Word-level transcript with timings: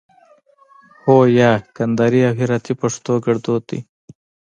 هو 1.03 1.17
👍 1.29 1.31
یا 1.39 1.51
👎 1.61 1.63
کندهاري 1.77 2.21
او 2.27 2.33
هراتي 2.39 2.73
پښتو 2.81 3.13
کړدود 3.25 3.61
دی 3.69 3.79